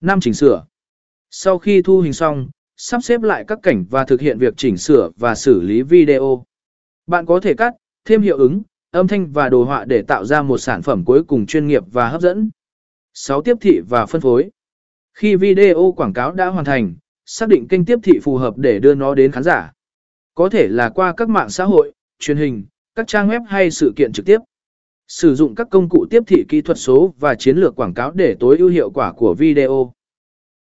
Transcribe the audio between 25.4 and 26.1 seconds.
các công cụ